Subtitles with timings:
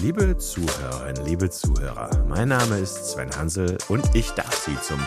[0.00, 5.04] Liebe Zuhörerinnen, liebe Zuhörer, mein Name ist Sven Hansel und ich darf Sie zum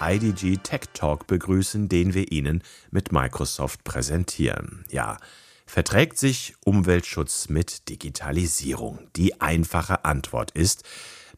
[0.00, 4.84] IDG Tech Talk begrüßen, den wir Ihnen mit Microsoft präsentieren.
[4.90, 5.18] Ja,
[5.66, 8.98] verträgt sich Umweltschutz mit Digitalisierung?
[9.14, 10.82] Die einfache Antwort ist,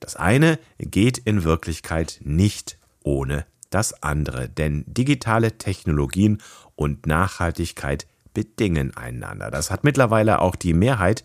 [0.01, 6.41] das eine geht in Wirklichkeit nicht ohne das andere, denn digitale Technologien
[6.77, 9.51] und Nachhaltigkeit bedingen einander.
[9.51, 11.25] Das hat mittlerweile auch die Mehrheit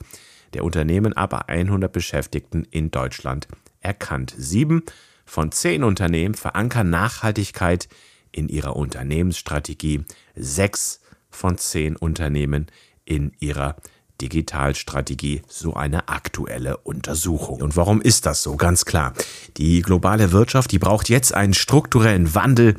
[0.54, 3.48] der Unternehmen aber 100 Beschäftigten in Deutschland
[3.80, 4.34] erkannt.
[4.38, 4.84] Sieben
[5.26, 7.88] von zehn Unternehmen verankern Nachhaltigkeit
[8.32, 10.05] in ihrer Unternehmensstrategie.
[10.36, 12.68] Sechs von zehn Unternehmen
[13.05, 13.76] in ihrer
[14.22, 17.62] Digitalstrategie, so eine aktuelle Untersuchung.
[17.62, 18.55] Und warum ist das so?
[18.55, 19.13] Ganz klar.
[19.58, 22.76] Die globale Wirtschaft, die braucht jetzt einen strukturellen Wandel,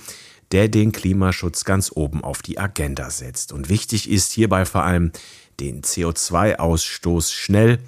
[0.53, 3.53] der den Klimaschutz ganz oben auf die Agenda setzt.
[3.53, 5.11] Und wichtig ist hierbei vor allem
[5.61, 7.79] den CO2-Ausstoß schnell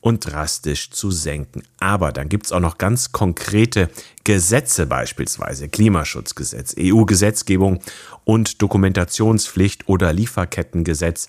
[0.00, 1.62] und drastisch zu senken.
[1.78, 3.90] Aber dann gibt es auch noch ganz konkrete
[4.24, 7.80] Gesetze, beispielsweise Klimaschutzgesetz, EU-Gesetzgebung
[8.24, 11.28] und Dokumentationspflicht oder Lieferkettengesetz,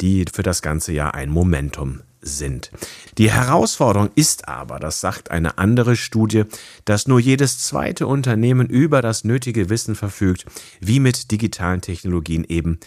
[0.00, 2.70] die für das ganze Jahr ein Momentum sind.
[3.18, 6.44] Die Herausforderung ist aber, das sagt eine andere Studie,
[6.84, 10.44] dass nur jedes zweite Unternehmen über das nötige Wissen verfügt,
[10.80, 12.78] wie mit digitalen Technologien eben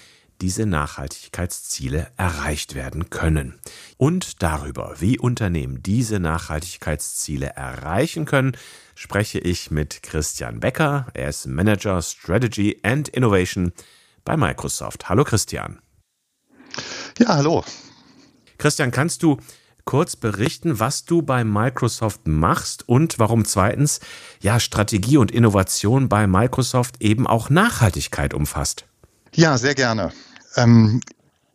[0.42, 3.60] diese Nachhaltigkeitsziele erreicht werden können.
[3.98, 8.58] Und darüber, wie Unternehmen diese Nachhaltigkeitsziele erreichen können,
[8.96, 11.08] spreche ich mit Christian Becker.
[11.14, 13.74] Er ist Manager Strategy and Innovation
[14.26, 15.10] bei Microsoft.
[15.10, 15.80] Hallo Christian.
[17.20, 17.64] Ja, hallo.
[18.58, 19.38] Christian, kannst du
[19.86, 24.00] kurz berichten, was du bei Microsoft machst und warum zweitens
[24.42, 28.86] ja Strategie und Innovation bei Microsoft eben auch Nachhaltigkeit umfasst?
[29.36, 30.12] Ja, sehr gerne.
[30.56, 31.02] Ähm,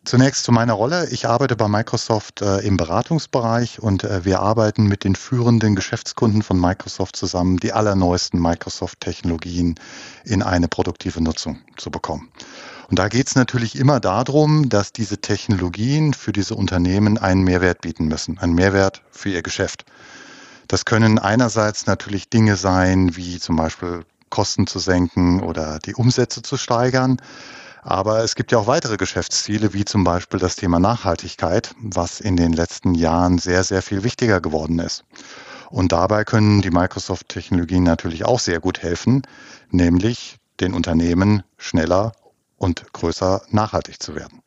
[0.04, 1.08] zunächst zu meiner Rolle.
[1.10, 6.42] Ich arbeite bei Microsoft äh, im Beratungsbereich und äh, wir arbeiten mit den führenden Geschäftskunden
[6.42, 9.76] von Microsoft zusammen, die allerneuesten Microsoft-Technologien
[10.24, 12.32] in eine produktive Nutzung zu bekommen.
[12.88, 17.82] Und da geht es natürlich immer darum, dass diese Technologien für diese Unternehmen einen Mehrwert
[17.82, 19.84] bieten müssen, einen Mehrwert für ihr Geschäft.
[20.66, 26.42] Das können einerseits natürlich Dinge sein, wie zum Beispiel Kosten zu senken oder die Umsätze
[26.42, 27.20] zu steigern.
[27.82, 32.36] Aber es gibt ja auch weitere Geschäftsziele, wie zum Beispiel das Thema Nachhaltigkeit, was in
[32.36, 35.04] den letzten Jahren sehr, sehr viel wichtiger geworden ist.
[35.70, 39.22] Und dabei können die Microsoft-Technologien natürlich auch sehr gut helfen,
[39.70, 42.12] nämlich den Unternehmen schneller
[42.56, 44.42] und größer nachhaltig zu werden.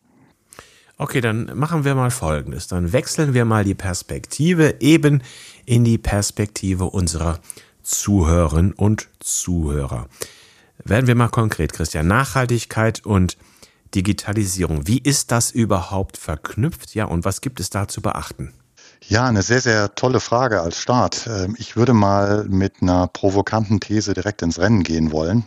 [0.97, 2.67] Okay, dann machen wir mal Folgendes.
[2.67, 5.23] Dann wechseln wir mal die Perspektive eben
[5.65, 7.39] in die Perspektive unserer
[7.81, 10.07] Zuhörerinnen und Zuhörer.
[10.85, 12.07] Werden wir mal konkret, Christian.
[12.07, 13.37] Nachhaltigkeit und
[13.95, 14.87] Digitalisierung.
[14.87, 16.95] Wie ist das überhaupt verknüpft?
[16.95, 18.53] Ja, und was gibt es da zu beachten?
[19.07, 21.27] Ja, eine sehr, sehr tolle Frage als Start.
[21.27, 25.45] Ähm, ich würde mal mit einer provokanten These direkt ins Rennen gehen wollen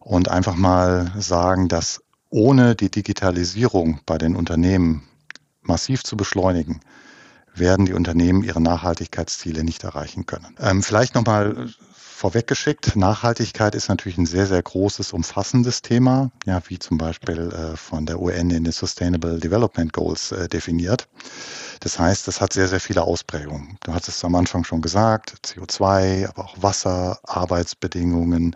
[0.00, 5.02] und einfach mal sagen, dass ohne die Digitalisierung bei den Unternehmen
[5.62, 6.80] massiv zu beschleunigen,
[7.54, 10.56] werden die Unternehmen ihre Nachhaltigkeitsziele nicht erreichen können.
[10.58, 11.68] Ähm, vielleicht nochmal
[12.20, 17.76] vorweggeschickt, Nachhaltigkeit ist natürlich ein sehr, sehr großes, umfassendes Thema, ja, wie zum Beispiel äh,
[17.78, 21.08] von der UN in den Sustainable Development Goals äh, definiert.
[21.80, 23.78] Das heißt, das hat sehr, sehr viele Ausprägungen.
[23.84, 28.54] Du hast es am Anfang schon gesagt, CO2, aber auch Wasser, Arbeitsbedingungen,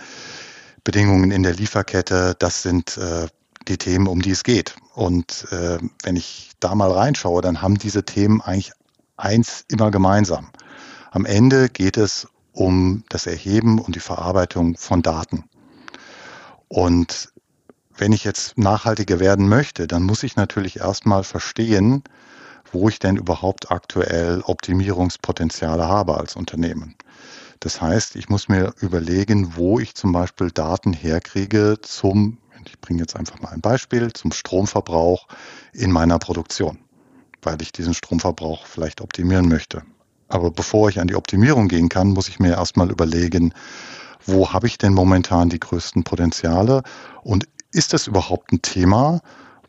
[0.85, 3.29] Bedingungen in der Lieferkette, das sind äh,
[3.67, 4.77] die Themen, um die es geht.
[4.93, 8.73] Und äh, wenn ich da mal reinschaue, dann haben diese Themen eigentlich
[9.17, 10.51] eins immer gemeinsam.
[11.13, 15.45] Am Ende geht es um das Erheben und die Verarbeitung von Daten.
[16.69, 17.33] Und
[17.97, 22.03] wenn ich jetzt nachhaltiger werden möchte, dann muss ich natürlich erstmal verstehen,
[22.73, 26.97] wo ich denn überhaupt aktuell Optimierungspotenziale habe als Unternehmen.
[27.61, 33.01] Das heißt, ich muss mir überlegen, wo ich zum Beispiel Daten herkriege zum, ich bringe
[33.01, 35.29] jetzt einfach mal ein Beispiel, zum Stromverbrauch
[35.73, 36.79] in meiner Produktion,
[37.43, 39.83] weil ich diesen Stromverbrauch vielleicht optimieren möchte.
[40.35, 43.55] Aber bevor ich an die Optimierung gehen kann, muss ich mir erstmal überlegen,
[44.27, 46.83] wo habe ich denn momentan die größten Potenziale
[47.23, 49.21] und ist das überhaupt ein Thema,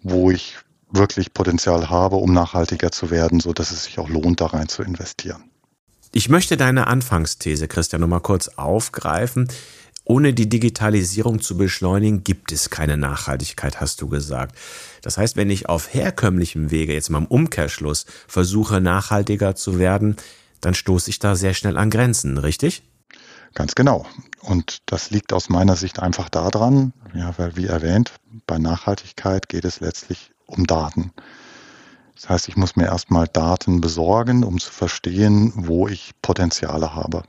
[0.01, 0.57] wo ich
[0.89, 4.67] wirklich Potenzial habe, um nachhaltiger zu werden, so dass es sich auch lohnt, da rein
[4.67, 5.43] zu investieren.
[6.11, 9.47] Ich möchte deine Anfangsthese, Christian, nochmal kurz aufgreifen.
[10.03, 14.55] Ohne die Digitalisierung zu beschleunigen, gibt es keine Nachhaltigkeit, hast du gesagt.
[15.03, 20.15] Das heißt, wenn ich auf herkömmlichem Wege, jetzt mal im Umkehrschluss, versuche, nachhaltiger zu werden,
[20.61, 22.83] dann stoße ich da sehr schnell an Grenzen, richtig?
[23.53, 24.05] Ganz genau.
[24.41, 28.13] Und das liegt aus meiner Sicht einfach daran, ja, weil wie erwähnt,
[28.45, 31.11] bei Nachhaltigkeit geht es letztlich um Daten.
[32.15, 37.23] Das heißt, ich muss mir erstmal Daten besorgen, um zu verstehen, wo ich Potenziale habe.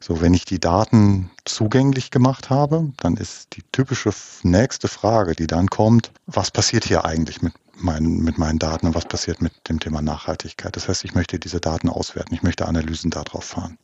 [0.00, 4.10] So, wenn ich die Daten zugänglich gemacht habe, dann ist die typische
[4.42, 8.94] nächste Frage, die dann kommt, was passiert hier eigentlich mit meinen, mit meinen Daten und
[8.94, 10.76] was passiert mit dem Thema Nachhaltigkeit?
[10.76, 13.78] Das heißt, ich möchte diese Daten auswerten, ich möchte Analysen darauf fahren.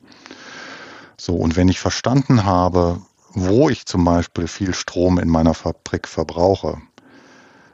[1.16, 3.00] So, und wenn ich verstanden habe,
[3.30, 6.80] wo ich zum Beispiel viel Strom in meiner Fabrik verbrauche,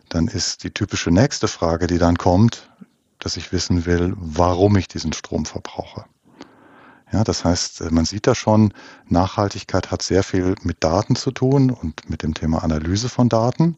[0.08, 2.68] dann ist die typische nächste Frage, die dann kommt,
[3.18, 6.04] dass ich wissen will, warum ich diesen Strom verbrauche.
[7.12, 8.72] Ja, das heißt, äh, man sieht da schon,
[9.08, 13.76] Nachhaltigkeit hat sehr viel mit Daten zu tun und mit dem Thema Analyse von Daten.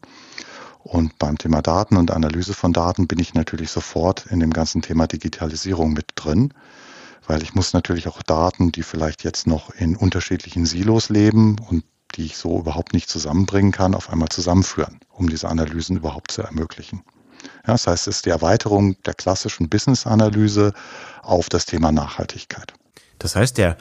[0.83, 4.81] Und beim Thema Daten und Analyse von Daten bin ich natürlich sofort in dem ganzen
[4.81, 6.53] Thema Digitalisierung mit drin,
[7.25, 11.85] weil ich muss natürlich auch Daten, die vielleicht jetzt noch in unterschiedlichen Silos leben und
[12.15, 16.41] die ich so überhaupt nicht zusammenbringen kann, auf einmal zusammenführen, um diese Analysen überhaupt zu
[16.41, 17.01] ermöglichen.
[17.65, 20.73] Ja, das heißt, es ist die Erweiterung der klassischen Business-Analyse
[21.23, 22.73] auf das Thema Nachhaltigkeit.
[23.23, 23.77] Das heißt, der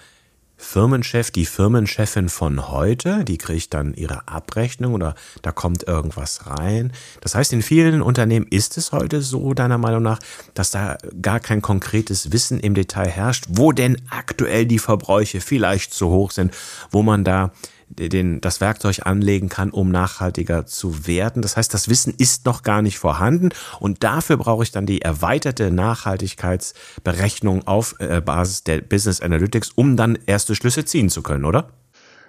[0.56, 6.92] Firmenchef, die Firmenchefin von heute, die kriegt dann ihre Abrechnung oder da kommt irgendwas rein.
[7.20, 10.20] Das heißt, in vielen Unternehmen ist es heute so, deiner Meinung nach,
[10.54, 15.92] dass da gar kein konkretes Wissen im Detail herrscht, wo denn aktuell die Verbräuche vielleicht
[15.92, 16.54] zu hoch sind,
[16.92, 17.50] wo man da
[17.98, 21.42] den, das Werkzeug anlegen kann, um nachhaltiger zu werden.
[21.42, 23.50] Das heißt, das Wissen ist noch gar nicht vorhanden
[23.80, 29.96] und dafür brauche ich dann die erweiterte Nachhaltigkeitsberechnung auf äh, Basis der Business Analytics, um
[29.96, 31.68] dann erste Schlüsse ziehen zu können, oder?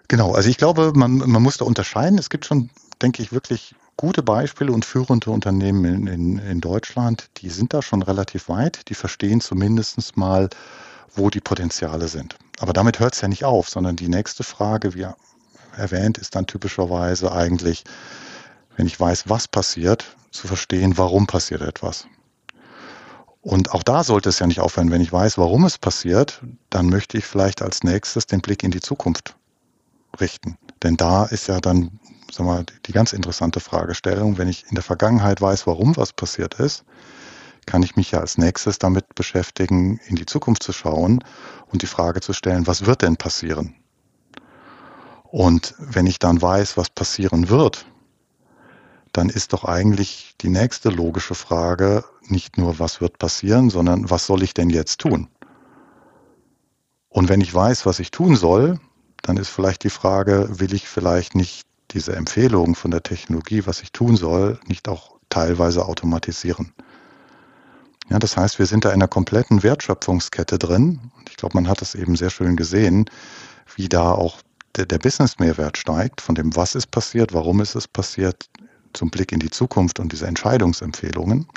[0.07, 2.17] Genau, also ich glaube, man, man muss da unterscheiden.
[2.19, 2.69] Es gibt schon,
[3.01, 7.81] denke ich, wirklich gute Beispiele und führende Unternehmen in, in, in Deutschland, die sind da
[7.81, 10.49] schon relativ weit, die verstehen zumindest mal,
[11.15, 12.37] wo die Potenziale sind.
[12.59, 15.15] Aber damit hört es ja nicht auf, sondern die nächste Frage, wir
[15.75, 17.83] erwähnt, ist dann typischerweise eigentlich,
[18.75, 22.07] wenn ich weiß, was passiert, zu verstehen, warum passiert etwas.
[23.41, 24.89] Und auch da sollte es ja nicht aufhören.
[24.89, 28.71] Wenn ich weiß, warum es passiert, dann möchte ich vielleicht als nächstes den Blick in
[28.71, 29.35] die Zukunft
[30.19, 30.57] richten.
[30.81, 31.99] Denn da ist ja dann,
[32.31, 34.37] sag mal, die ganz interessante Fragestellung.
[34.37, 36.85] Wenn ich in der Vergangenheit weiß, warum was passiert ist,
[37.65, 41.23] kann ich mich ja als nächstes damit beschäftigen, in die Zukunft zu schauen
[41.67, 43.75] und die Frage zu stellen, was wird denn passieren?
[45.33, 47.87] Und wenn ich dann weiß, was passieren wird,
[49.13, 54.27] dann ist doch eigentlich die nächste logische Frage nicht nur, was wird passieren, sondern was
[54.27, 55.27] soll ich denn jetzt tun?
[57.09, 58.79] Und wenn ich weiß, was ich tun soll,
[59.23, 63.81] dann ist vielleicht die Frage, will ich vielleicht nicht diese Empfehlungen von der Technologie, was
[63.81, 66.73] ich tun soll, nicht auch teilweise automatisieren?
[68.11, 71.11] Ja, das heißt, wir sind da in einer kompletten Wertschöpfungskette drin.
[71.27, 73.09] Ich glaube, man hat es eben sehr schön gesehen,
[73.75, 74.43] wie da auch
[74.75, 78.49] der, der Business-Mehrwert steigt, von dem, was ist passiert, warum ist es passiert,
[78.93, 81.47] zum Blick in die Zukunft und diese Entscheidungsempfehlungen.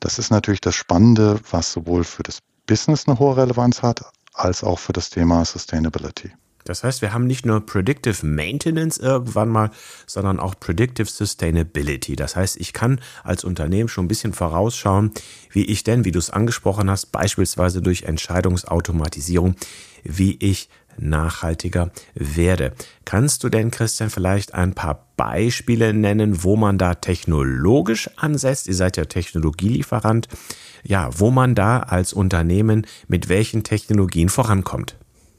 [0.00, 4.02] Das ist natürlich das Spannende, was sowohl für das Business eine hohe Relevanz hat,
[4.34, 6.32] als auch für das Thema Sustainability.
[6.64, 9.70] Das heißt, wir haben nicht nur Predictive Maintenance irgendwann mal,
[10.06, 12.14] sondern auch Predictive Sustainability.
[12.14, 15.12] Das heißt, ich kann als Unternehmen schon ein bisschen vorausschauen,
[15.50, 19.56] wie ich denn, wie du es angesprochen hast, beispielsweise durch Entscheidungsautomatisierung,
[20.04, 22.72] wie ich nachhaltiger werde.
[23.04, 28.66] Kannst du denn, Christian, vielleicht ein paar Beispiele nennen, wo man da technologisch ansetzt?
[28.68, 30.28] Ihr seid ja Technologielieferant.
[30.84, 34.96] Ja, wo man da als Unternehmen mit welchen Technologien vorankommt?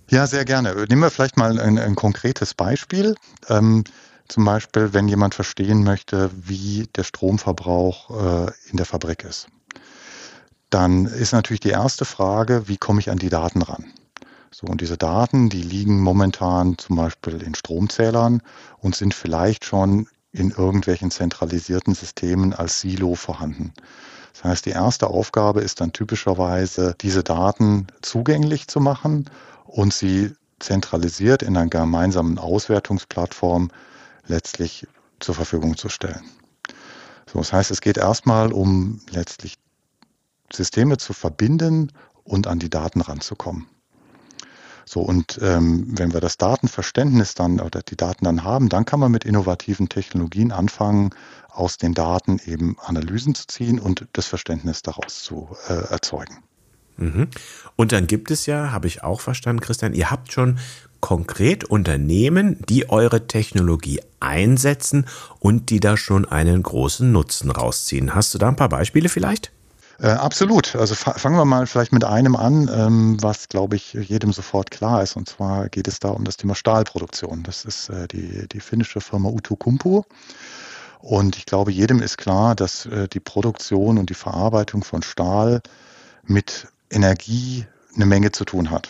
[0.09, 0.73] Ja, sehr gerne.
[0.89, 3.15] Nehmen wir vielleicht mal ein, ein konkretes Beispiel.
[3.47, 3.83] Ähm,
[4.27, 9.47] zum Beispiel, wenn jemand verstehen möchte, wie der Stromverbrauch äh, in der Fabrik ist.
[10.69, 13.85] Dann ist natürlich die erste Frage, wie komme ich an die Daten ran?
[14.51, 18.41] So, und diese Daten, die liegen momentan zum Beispiel in Stromzählern
[18.79, 23.73] und sind vielleicht schon in irgendwelchen zentralisierten Systemen als Silo vorhanden.
[24.33, 29.29] Das heißt, die erste Aufgabe ist dann typischerweise, diese Daten zugänglich zu machen
[29.65, 33.69] und sie zentralisiert in einer gemeinsamen Auswertungsplattform
[34.27, 34.87] letztlich
[35.19, 36.23] zur Verfügung zu stellen.
[37.31, 39.55] So, das heißt, es geht erstmal um letztlich
[40.51, 41.91] Systeme zu verbinden
[42.23, 43.67] und an die Daten ranzukommen.
[44.89, 49.00] So, und ähm, wenn wir das Datenverständnis dann oder die Daten dann haben, dann kann
[49.00, 51.12] man mit innovativen Technologien anfangen,
[51.48, 56.39] aus den Daten eben Analysen zu ziehen und das Verständnis daraus zu äh, erzeugen.
[56.98, 57.27] Mhm.
[57.75, 60.58] Und dann gibt es ja, habe ich auch verstanden, Christian, ihr habt schon
[61.01, 65.05] konkret Unternehmen, die eure Technologie einsetzen
[65.38, 68.15] und die da schon einen großen Nutzen rausziehen.
[68.15, 69.51] Hast du da ein paar Beispiele vielleicht?
[70.01, 70.75] Äh, absolut.
[70.75, 75.03] Also fangen wir mal vielleicht mit einem an, ähm, was, glaube ich, jedem sofort klar
[75.03, 75.17] ist.
[75.17, 77.43] Und zwar geht es da um das Thema Stahlproduktion.
[77.43, 80.03] Das ist äh, die, die finnische Firma Utukumpu.
[80.99, 85.61] Und ich glaube, jedem ist klar, dass äh, die Produktion und die Verarbeitung von Stahl
[86.23, 87.65] mit Energie
[87.95, 88.89] eine Menge zu tun hat.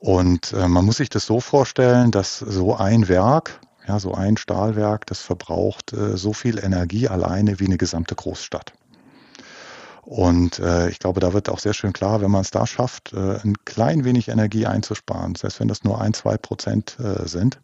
[0.00, 4.36] Und äh, man muss sich das so vorstellen, dass so ein Werk, ja, so ein
[4.36, 8.72] Stahlwerk, das verbraucht äh, so viel Energie alleine wie eine gesamte Großstadt.
[10.02, 13.12] Und äh, ich glaube, da wird auch sehr schön klar, wenn man es da schafft,
[13.12, 17.60] äh, ein klein wenig Energie einzusparen, selbst wenn das nur ein, zwei Prozent äh, sind,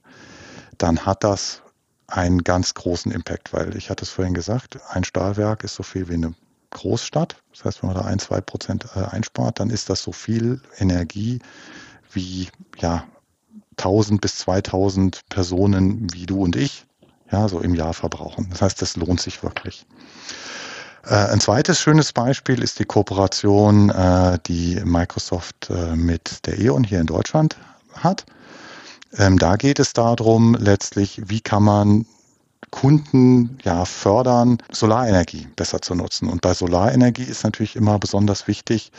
[0.78, 1.62] dann hat das
[2.06, 6.08] einen ganz großen Impact, weil ich hatte es vorhin gesagt, ein Stahlwerk ist so viel
[6.08, 6.34] wie eine
[6.70, 7.42] Großstadt.
[7.52, 10.60] Das heißt, wenn man da ein, zwei Prozent äh, einspart, dann ist das so viel
[10.78, 11.40] Energie
[12.12, 13.04] wie ja
[13.78, 16.84] 1000 bis 2000 Personen wie du und ich,
[17.30, 18.48] ja, so im Jahr verbrauchen.
[18.50, 19.86] Das heißt, das lohnt sich wirklich.
[21.04, 26.84] Äh, ein zweites schönes Beispiel ist die Kooperation, äh, die Microsoft äh, mit der E.ON
[26.84, 27.56] hier in Deutschland
[27.94, 28.26] hat.
[29.16, 32.06] Ähm, da geht es darum, letztlich, wie kann man
[32.70, 36.28] Kunden ja fördern, Solarenergie besser zu nutzen.
[36.28, 38.92] Und bei Solarenergie ist natürlich immer besonders wichtig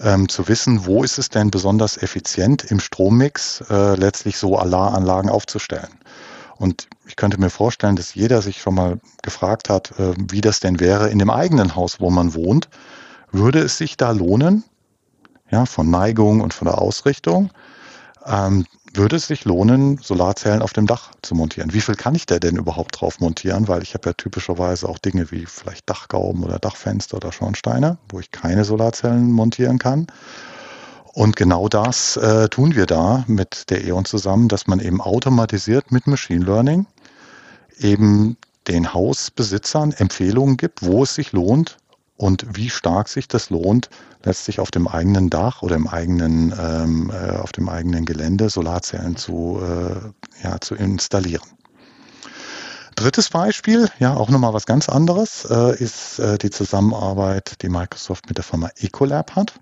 [0.00, 5.90] ähm, zu wissen, wo ist es denn besonders effizient im Strommix äh, letztlich Solaranlagen aufzustellen.
[6.62, 10.60] Und ich könnte mir vorstellen, dass jeder sich schon mal gefragt hat, äh, wie das
[10.60, 12.68] denn wäre in dem eigenen Haus, wo man wohnt.
[13.32, 14.62] Würde es sich da lohnen,
[15.50, 17.50] ja, von Neigung und von der Ausrichtung,
[18.24, 18.64] ähm,
[18.94, 21.72] würde es sich lohnen, Solarzellen auf dem Dach zu montieren?
[21.72, 23.66] Wie viel kann ich da denn überhaupt drauf montieren?
[23.66, 28.20] Weil ich habe ja typischerweise auch Dinge wie vielleicht Dachgauben oder Dachfenster oder Schornsteine, wo
[28.20, 30.06] ich keine Solarzellen montieren kann.
[31.12, 35.92] Und genau das äh, tun wir da mit der E.ON zusammen, dass man eben automatisiert
[35.92, 36.86] mit Machine Learning
[37.78, 38.36] eben
[38.68, 41.76] den Hausbesitzern Empfehlungen gibt, wo es sich lohnt
[42.16, 43.90] und wie stark sich das lohnt,
[44.22, 49.16] letztlich auf dem eigenen Dach oder im eigenen, ähm, äh, auf dem eigenen Gelände Solarzellen
[49.16, 51.48] zu, äh, ja, zu installieren.
[52.94, 58.28] Drittes Beispiel, ja, auch nochmal was ganz anderes, äh, ist äh, die Zusammenarbeit, die Microsoft
[58.28, 59.54] mit der Firma Ecolab hat.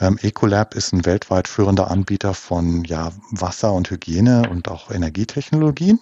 [0.00, 6.00] Ähm, Ecolab ist ein weltweit führender Anbieter von ja, Wasser- und Hygiene und auch Energietechnologien.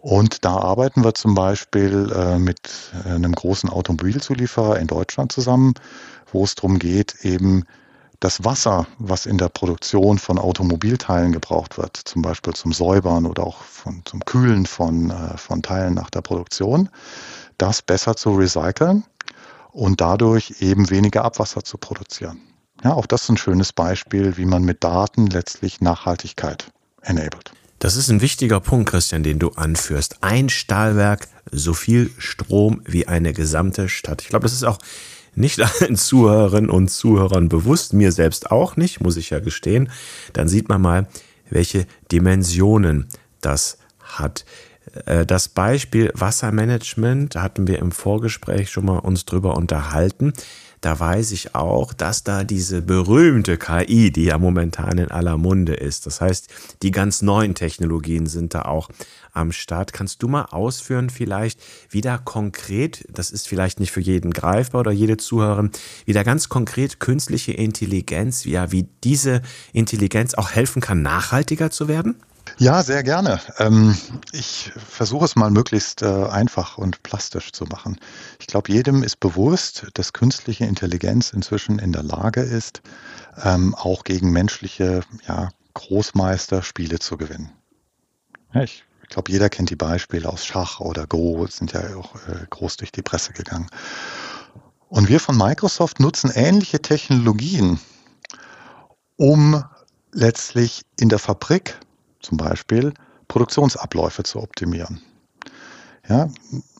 [0.00, 5.74] Und da arbeiten wir zum Beispiel äh, mit äh, einem großen Automobilzulieferer in Deutschland zusammen,
[6.32, 7.64] wo es darum geht, eben
[8.18, 13.44] das Wasser, was in der Produktion von Automobilteilen gebraucht wird, zum Beispiel zum Säubern oder
[13.44, 16.88] auch von, zum Kühlen von, äh, von Teilen nach der Produktion,
[17.58, 19.04] das besser zu recyceln
[19.70, 22.40] und dadurch eben weniger Abwasser zu produzieren.
[22.84, 26.72] Ja, auch das ist ein schönes Beispiel, wie man mit Daten letztlich Nachhaltigkeit
[27.02, 27.52] enabled.
[27.78, 30.18] Das ist ein wichtiger Punkt, Christian, den du anführst.
[30.20, 34.22] Ein Stahlwerk, so viel Strom wie eine gesamte Stadt.
[34.22, 34.78] Ich glaube, das ist auch
[35.34, 39.90] nicht allen Zuhörerinnen und Zuhörern bewusst, mir selbst auch nicht, muss ich ja gestehen.
[40.32, 41.08] Dann sieht man mal,
[41.50, 43.08] welche Dimensionen
[43.40, 44.44] das hat.
[45.06, 50.32] Äh, das Beispiel Wassermanagement hatten wir im Vorgespräch schon mal uns drüber unterhalten
[50.82, 55.74] da weiß ich auch, dass da diese berühmte KI, die ja momentan in aller Munde
[55.74, 56.48] ist, das heißt,
[56.82, 58.90] die ganz neuen Technologien sind da auch
[59.32, 59.92] am Start.
[59.92, 64.80] Kannst du mal ausführen vielleicht, wie da konkret, das ist vielleicht nicht für jeden greifbar
[64.80, 65.70] oder jede Zuhörerin,
[66.04, 69.40] wie da ganz konkret künstliche Intelligenz, ja, wie diese
[69.72, 72.16] Intelligenz auch helfen kann, nachhaltiger zu werden?
[72.62, 73.40] Ja, sehr gerne.
[73.58, 73.96] Ähm,
[74.30, 77.98] ich versuche es mal möglichst äh, einfach und plastisch zu machen.
[78.38, 82.80] Ich glaube, jedem ist bewusst, dass künstliche Intelligenz inzwischen in der Lage ist,
[83.42, 87.50] ähm, auch gegen menschliche ja, Großmeister Spiele zu gewinnen.
[88.54, 92.46] Ja, ich glaube, jeder kennt die Beispiele aus Schach oder Go, sind ja auch äh,
[92.48, 93.66] groß durch die Presse gegangen.
[94.88, 97.80] Und wir von Microsoft nutzen ähnliche Technologien,
[99.16, 99.64] um
[100.12, 101.76] letztlich in der Fabrik
[102.22, 102.94] zum Beispiel
[103.28, 105.00] Produktionsabläufe zu optimieren.
[106.08, 106.28] Ja,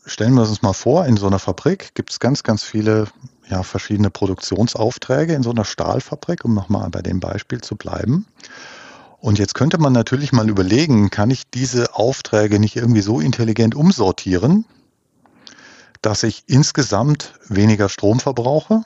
[0.05, 3.07] stellen wir uns mal vor, in so einer Fabrik gibt es ganz, ganz viele
[3.49, 8.25] ja, verschiedene Produktionsaufträge in so einer Stahlfabrik, um nochmal bei dem Beispiel zu bleiben.
[9.19, 13.73] Und jetzt könnte man natürlich mal überlegen, kann ich diese Aufträge nicht irgendwie so intelligent
[13.73, 14.65] umsortieren,
[16.01, 18.83] dass ich insgesamt weniger Strom verbrauche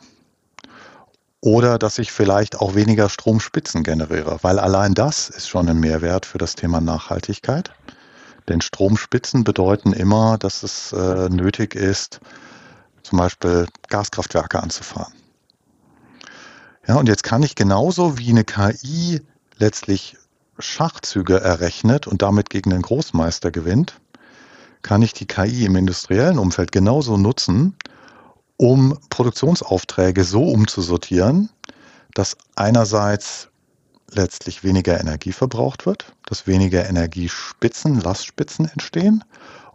[1.47, 6.25] oder dass ich vielleicht auch weniger Stromspitzen generiere, weil allein das ist schon ein Mehrwert
[6.25, 7.71] für das Thema Nachhaltigkeit.
[8.49, 12.19] Denn Stromspitzen bedeuten immer, dass es äh, nötig ist,
[13.01, 15.13] zum Beispiel Gaskraftwerke anzufahren.
[16.85, 19.21] Ja, und jetzt kann ich genauso wie eine KI
[19.55, 20.17] letztlich
[20.59, 24.01] Schachzüge errechnet und damit gegen den Großmeister gewinnt,
[24.81, 27.77] kann ich die KI im industriellen Umfeld genauso nutzen,
[28.57, 31.49] um Produktionsaufträge so umzusortieren,
[32.13, 33.49] dass einerseits
[34.11, 39.23] letztlich weniger Energie verbraucht wird, dass weniger Energiespitzen, Lastspitzen entstehen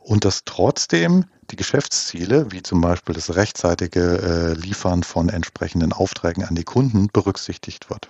[0.01, 6.45] und dass trotzdem die Geschäftsziele, wie zum Beispiel das rechtzeitige äh, Liefern von entsprechenden Aufträgen
[6.45, 8.09] an die Kunden, berücksichtigt wird.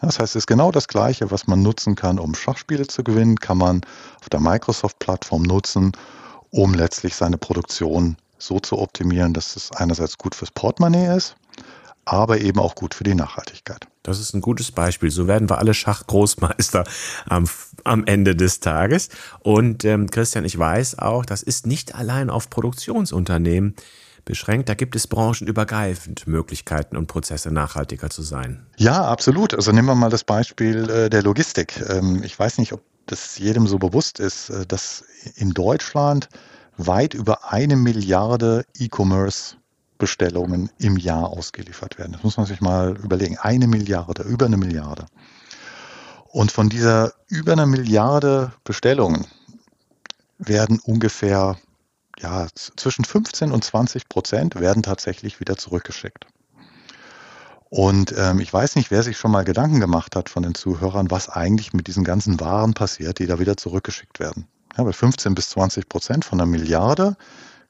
[0.00, 3.36] Das heißt, es ist genau das Gleiche, was man nutzen kann, um Schachspiele zu gewinnen,
[3.36, 3.82] kann man
[4.20, 5.92] auf der Microsoft-Plattform nutzen,
[6.50, 11.36] um letztlich seine Produktion so zu optimieren, dass es einerseits gut fürs Portemonnaie ist,
[12.04, 13.86] aber eben auch gut für die Nachhaltigkeit.
[14.02, 15.10] Das ist ein gutes Beispiel.
[15.10, 16.84] So werden wir alle Schachgroßmeister
[17.26, 17.48] am,
[17.84, 19.10] am Ende des Tages.
[19.40, 23.76] Und ähm, Christian, ich weiß auch, das ist nicht allein auf Produktionsunternehmen
[24.24, 24.68] beschränkt.
[24.68, 28.66] Da gibt es branchenübergreifend Möglichkeiten und Prozesse nachhaltiger zu sein.
[28.78, 29.54] Ja, absolut.
[29.54, 31.82] Also nehmen wir mal das Beispiel äh, der Logistik.
[31.88, 35.04] Ähm, ich weiß nicht, ob das jedem so bewusst ist, äh, dass
[35.36, 36.28] in Deutschland
[36.76, 39.56] weit über eine Milliarde E-Commerce
[39.98, 42.12] Bestellungen im Jahr ausgeliefert werden.
[42.12, 43.38] Das muss man sich mal überlegen.
[43.38, 45.06] Eine Milliarde, über eine Milliarde.
[46.26, 49.26] Und von dieser über eine Milliarde Bestellungen
[50.38, 51.58] werden ungefähr
[52.18, 56.26] ja, zwischen 15 und 20 Prozent werden tatsächlich wieder zurückgeschickt.
[57.68, 61.10] Und ähm, ich weiß nicht, wer sich schon mal Gedanken gemacht hat von den Zuhörern,
[61.10, 64.48] was eigentlich mit diesen ganzen Waren passiert, die da wieder zurückgeschickt werden.
[64.76, 67.16] Ja, bei 15 bis 20 Prozent von einer Milliarde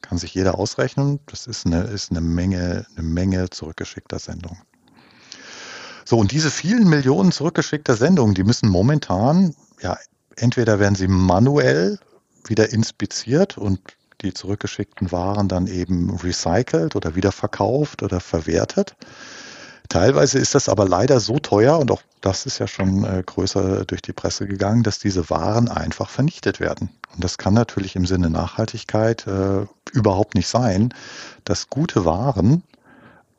[0.03, 1.21] kann sich jeder ausrechnen.
[1.27, 4.63] Das ist eine, ist eine Menge, eine Menge zurückgeschickter Sendungen.
[6.05, 9.97] So, und diese vielen Millionen zurückgeschickter Sendungen, die müssen momentan, ja,
[10.37, 11.99] entweder werden sie manuell
[12.47, 13.81] wieder inspiziert und
[14.23, 18.97] die zurückgeschickten Waren dann eben recycelt oder wieder verkauft oder verwertet.
[19.91, 23.85] Teilweise ist das aber leider so teuer und auch das ist ja schon äh, größer
[23.85, 26.91] durch die Presse gegangen, dass diese Waren einfach vernichtet werden.
[27.13, 30.95] Und das kann natürlich im Sinne Nachhaltigkeit äh, überhaupt nicht sein,
[31.45, 32.63] dass gute Waren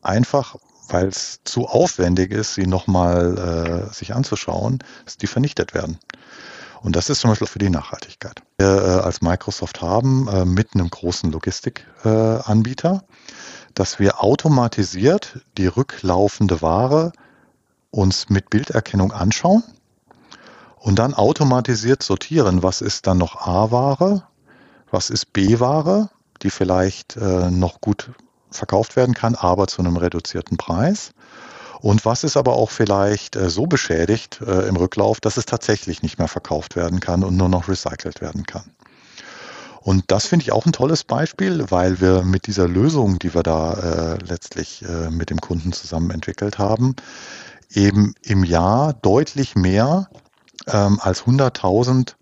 [0.02, 0.58] einfach,
[0.90, 6.00] weil es zu aufwendig ist, sie nochmal äh, sich anzuschauen, dass die vernichtet werden.
[6.82, 8.42] Und das ist zum Beispiel für die Nachhaltigkeit.
[8.58, 15.68] Wir äh, als Microsoft haben äh, mit einem großen Logistikanbieter äh, dass wir automatisiert die
[15.68, 17.12] rücklaufende Ware
[17.92, 19.64] uns mit Bilderkennung anschauen
[20.78, 24.24] und dann automatisiert sortieren, was ist dann noch A-Ware,
[24.90, 26.10] was ist B-Ware,
[26.42, 28.12] die vielleicht äh, noch gut
[28.50, 31.12] verkauft werden kann, aber zu einem reduzierten Preis.
[31.80, 36.04] Und was ist aber auch vielleicht äh, so beschädigt äh, im Rücklauf, dass es tatsächlich
[36.04, 38.64] nicht mehr verkauft werden kann und nur noch recycelt werden kann.
[39.84, 43.42] Und das finde ich auch ein tolles Beispiel, weil wir mit dieser Lösung, die wir
[43.42, 46.96] da äh, letztlich äh, mit dem Kunden zusammen entwickelt haben,
[47.74, 50.08] eben im Jahr deutlich mehr
[50.68, 52.14] ähm, als 100.000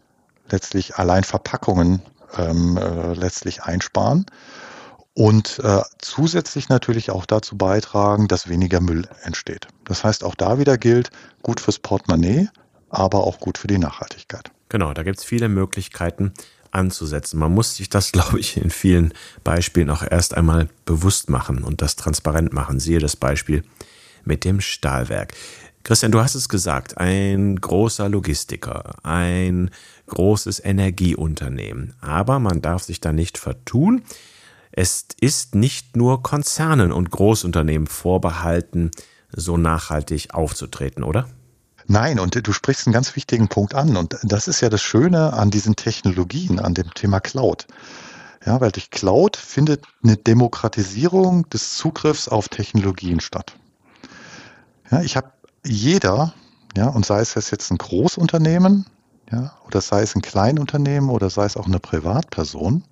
[0.49, 2.01] letztlich allein Verpackungen
[2.37, 4.25] ähm, äh, letztlich einsparen
[5.13, 9.67] und äh, zusätzlich natürlich auch dazu beitragen, dass weniger Müll entsteht.
[9.83, 11.09] Das heißt, auch da wieder gilt,
[11.43, 12.47] gut fürs Portemonnaie,
[12.89, 14.51] aber auch gut für die Nachhaltigkeit.
[14.69, 16.33] Genau, da gibt es viele Möglichkeiten,
[16.71, 17.39] anzusetzen.
[17.39, 21.81] Man muss sich das, glaube ich, in vielen Beispielen auch erst einmal bewusst machen und
[21.81, 22.79] das transparent machen.
[22.79, 23.63] Siehe das Beispiel
[24.25, 25.33] mit dem Stahlwerk.
[25.83, 29.71] Christian, du hast es gesagt, ein großer Logistiker, ein
[30.07, 31.93] großes Energieunternehmen.
[32.01, 34.03] Aber man darf sich da nicht vertun.
[34.71, 38.91] Es ist nicht nur Konzernen und Großunternehmen vorbehalten,
[39.31, 41.27] so nachhaltig aufzutreten, oder?
[41.91, 43.97] Nein, und du sprichst einen ganz wichtigen Punkt an.
[43.97, 47.65] Und das ist ja das Schöne an diesen Technologien, an dem Thema Cloud.
[48.45, 53.55] Ja, weil durch Cloud findet eine Demokratisierung des Zugriffs auf Technologien statt.
[54.91, 55.31] Ja, ich habe
[55.65, 56.35] jeder,
[56.77, 58.85] ja, und sei es jetzt ein Großunternehmen,
[59.31, 62.83] ja, oder sei es ein Kleinunternehmen oder sei es auch eine Privatperson,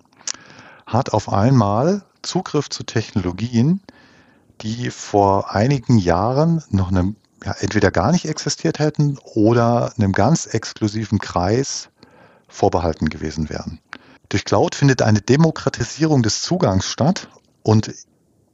[0.86, 3.80] hat auf einmal Zugriff zu Technologien,
[4.60, 10.46] die vor einigen Jahren noch eine ja, entweder gar nicht existiert hätten oder einem ganz
[10.46, 11.88] exklusiven Kreis
[12.48, 13.80] vorbehalten gewesen wären.
[14.28, 17.28] Durch Cloud findet eine Demokratisierung des Zugangs statt
[17.62, 17.94] und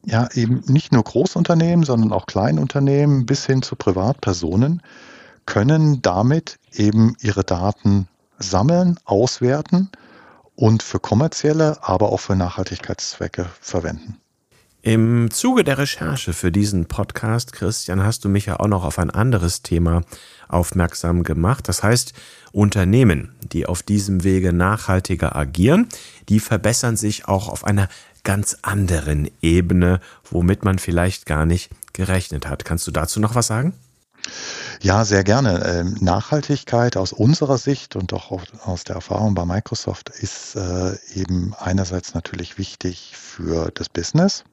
[0.05, 4.83] ja, eben nicht nur Großunternehmen, sondern auch Kleinunternehmen bis hin zu Privatpersonen
[5.47, 9.91] können damit eben ihre Daten sammeln, auswerten
[10.57, 14.19] und für kommerzielle, aber auch für Nachhaltigkeitszwecke verwenden.
[14.85, 18.99] Im Zuge der Recherche für diesen Podcast, Christian, hast du mich ja auch noch auf
[18.99, 20.03] ein anderes Thema
[20.47, 21.71] aufmerksam gemacht.
[21.71, 22.13] Das heißt,
[22.53, 25.89] Unternehmen, die auf diesem Wege nachhaltiger agieren,
[26.29, 27.89] die verbessern sich auch auf einer
[28.25, 32.67] ganz anderen Ebene, womit man vielleicht gar nicht gerechnet hat.
[32.67, 33.73] Kannst du dazu noch was sagen?
[34.83, 35.65] Ja, sehr gerne.
[35.65, 41.55] Ähm, Nachhaltigkeit aus unserer Sicht und auch aus der Erfahrung bei Microsoft ist äh, eben
[41.59, 44.45] einerseits natürlich wichtig für das Business.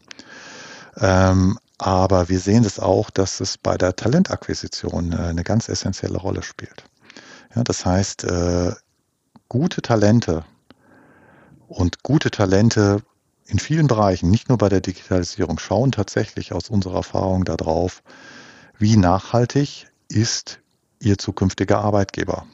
[0.98, 6.18] Ähm, aber wir sehen es auch, dass es bei der Talentakquisition äh, eine ganz essentielle
[6.18, 6.86] Rolle spielt.
[7.56, 8.74] Ja, das heißt, äh,
[9.50, 10.46] gute Talente
[11.68, 13.02] Und gute Talente
[13.46, 18.04] in vielen Bereichen, nicht nur bei der Digitalisierung, schauen tatsächlich aus unserer Erfahrung darauf,
[18.78, 20.60] wie nachhaltig ist
[21.00, 22.46] ihr zukünftiger Arbeitgeber.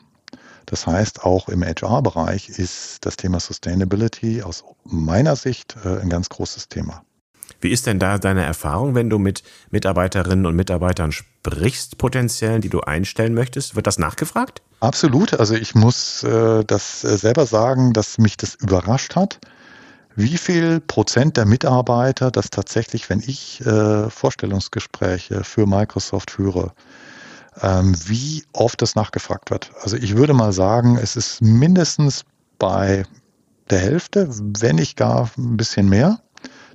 [0.65, 6.29] Das heißt, auch im HR-Bereich ist das Thema Sustainability aus meiner Sicht äh, ein ganz
[6.29, 7.03] großes Thema.
[7.61, 12.69] Wie ist denn da deine Erfahrung, wenn du mit Mitarbeiterinnen und Mitarbeitern sprichst, potenziell, die
[12.69, 13.75] du einstellen möchtest?
[13.75, 14.61] Wird das nachgefragt?
[14.79, 15.33] Absolut.
[15.39, 19.39] Also ich muss äh, das äh, selber sagen, dass mich das überrascht hat,
[20.15, 26.73] wie viel Prozent der Mitarbeiter das tatsächlich, wenn ich äh, Vorstellungsgespräche für Microsoft führe,
[27.61, 29.71] ähm, wie oft das nachgefragt wird.
[29.81, 32.23] Also ich würde mal sagen, es ist mindestens
[32.59, 33.05] bei
[33.69, 34.29] der Hälfte,
[34.59, 36.19] wenn nicht gar ein bisschen mehr,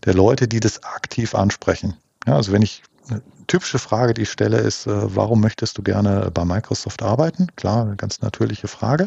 [0.04, 1.96] der Leute, die das aktiv ansprechen.
[2.26, 5.82] Ja, also wenn ich eine typische Frage, die ich stelle, ist, äh, warum möchtest du
[5.82, 7.48] gerne bei Microsoft arbeiten?
[7.56, 9.04] Klar, eine ganz natürliche Frage.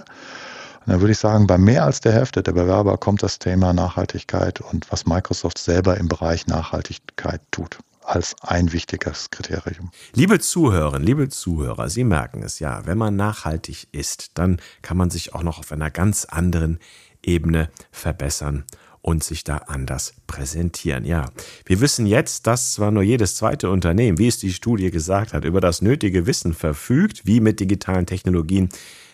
[0.86, 3.74] Und dann würde ich sagen, bei mehr als der Hälfte der Bewerber kommt das Thema
[3.74, 9.90] Nachhaltigkeit und was Microsoft selber im Bereich Nachhaltigkeit tut als ein wichtiges Kriterium.
[10.14, 15.10] Liebe Zuhörerinnen, liebe Zuhörer, Sie merken es ja, wenn man nachhaltig ist, dann kann man
[15.10, 16.80] sich auch noch auf einer ganz anderen
[17.24, 18.66] Ebene verbessern
[19.06, 21.06] und sich da anders präsentieren.
[21.06, 21.30] Ja,
[21.64, 25.46] wir wissen jetzt, dass zwar nur jedes zweite Unternehmen, wie es die Studie gesagt hat,
[25.46, 28.70] über das nötige Wissen verfügt, wie mit digitalen Technologien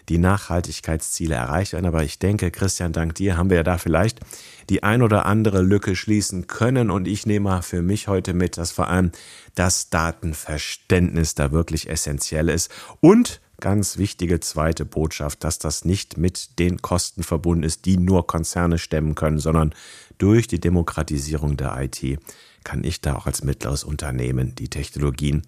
[0.07, 1.87] die Nachhaltigkeitsziele erreicht werden.
[1.87, 4.21] Aber ich denke, Christian, dank dir haben wir ja da vielleicht
[4.69, 6.89] die ein oder andere Lücke schließen können.
[6.89, 9.11] Und ich nehme für mich heute mit, dass vor allem
[9.55, 12.71] das Datenverständnis da wirklich essentiell ist.
[13.01, 18.27] Und ganz wichtige zweite Botschaft, dass das nicht mit den Kosten verbunden ist, die nur
[18.27, 19.73] Konzerne stemmen können, sondern
[20.17, 22.19] durch die Demokratisierung der IT
[22.65, 25.43] kann ich da auch als mittleres Unternehmen die Technologien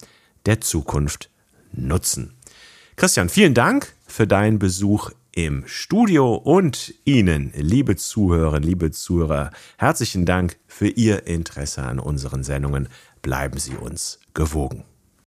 [0.45, 1.29] der Zukunft
[1.73, 2.33] nutzen.
[2.95, 10.25] Christian, vielen Dank für deinen Besuch im Studio und Ihnen, liebe Zuhörerinnen, liebe Zuhörer, herzlichen
[10.25, 12.87] Dank für Ihr Interesse an unseren Sendungen.
[13.23, 14.85] Bleiben Sie uns gewogen.